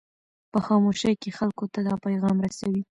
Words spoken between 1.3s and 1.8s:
خلکو ته